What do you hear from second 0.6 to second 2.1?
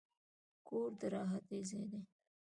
کور د راحتي ځای دی.